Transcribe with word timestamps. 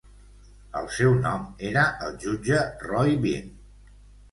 El 0.79 0.89
seu 0.99 1.13
nom 1.25 1.43
era 1.69 1.85
el 2.07 2.19
jutge 2.25 2.65
Roy 2.89 3.17
Bean. 3.27 3.55